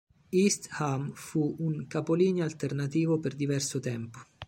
East 0.31 0.65
Ham 0.79 1.11
fu 1.13 1.57
un 1.59 1.85
capolinea 1.85 2.43
alternativo 2.43 3.19
per 3.19 3.35
diverso 3.35 3.79
tempo. 3.79 4.17